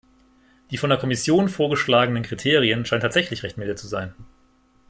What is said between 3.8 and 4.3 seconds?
sein.